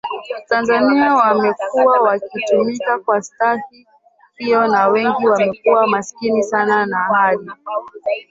Tanzania 0.49 1.15
wamekuwa 1.15 2.01
wakitumika 2.01 2.99
kwa 2.99 3.21
stahili 3.21 3.87
hiyo 4.37 4.67
na 4.67 4.87
wengi 4.87 5.27
wamekuwa 5.27 5.87
masikini 5.87 6.43
sana 6.43 6.85
na 6.85 6.97
hali 6.97 7.51